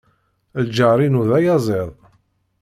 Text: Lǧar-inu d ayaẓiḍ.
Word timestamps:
Lǧar-inu 0.65 1.23
d 1.29 1.31
ayaẓiḍ. 1.37 1.89